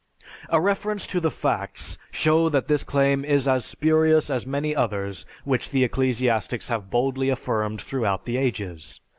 [0.49, 5.27] A reference to the facts show that this claim is as spurious as many others
[5.43, 8.99] which the ecclesiastics have boldly affirmed throughout the ages.